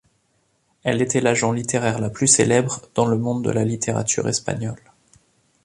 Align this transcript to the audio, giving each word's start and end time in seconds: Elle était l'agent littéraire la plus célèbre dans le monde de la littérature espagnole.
Elle 0.81 0.99
était 1.03 1.19
l'agent 1.21 1.51
littéraire 1.51 1.99
la 1.99 2.09
plus 2.09 2.25
célèbre 2.25 2.81
dans 2.95 3.05
le 3.05 3.19
monde 3.19 3.43
de 3.45 3.51
la 3.51 3.63
littérature 3.63 4.27
espagnole. 4.27 4.81